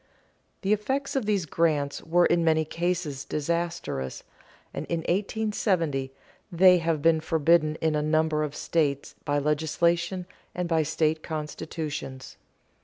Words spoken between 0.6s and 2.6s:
The effects of these grants were in